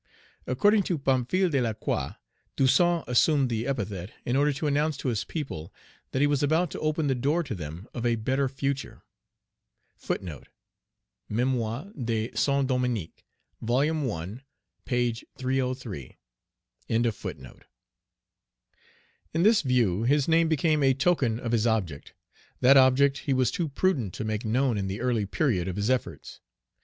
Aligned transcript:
According 0.47 0.81
to 0.89 0.97
Pamphile 0.97 1.51
de 1.51 1.61
Lacroix, 1.61 2.15
Toussaint 2.57 3.03
assumed 3.05 3.49
the 3.51 3.67
epithet, 3.67 4.11
in 4.25 4.35
order 4.35 4.51
to 4.51 4.65
announce 4.65 4.97
to 4.97 5.09
his 5.09 5.23
people 5.23 5.71
that 6.09 6.21
he 6.23 6.27
was 6.27 6.41
about 6.41 6.71
to 6.71 6.79
open 6.79 7.05
the 7.05 7.13
door 7.13 7.43
to 7.43 7.53
them 7.53 7.87
of 7.93 8.03
a 8.03 8.15
better 8.15 8.49
future. 8.49 9.03
"Mémoires 11.29 11.93
de 12.03 12.31
Saint 12.35 12.65
Dominique." 12.65 13.23
Vol. 13.61 14.11
I. 14.11 14.41
p. 14.85 15.11
303.In 15.37 16.03
this 19.43 19.61
view 19.61 20.01
his 20.01 20.27
name 20.27 20.47
became 20.49 20.81
a 20.81 20.95
token 20.95 21.39
of 21.39 21.51
his 21.51 21.67
object. 21.67 22.15
That 22.59 22.75
object 22.75 23.17
he 23.19 23.33
was 23.33 23.51
too 23.51 23.69
prudent 23.69 24.15
to 24.15 24.23
make 24.25 24.43
known 24.43 24.79
in 24.79 24.87
the 24.87 24.99
early 24.99 25.27
period 25.27 25.67
of 25.67 25.75
his 25.75 25.91
efforts. 25.91 26.39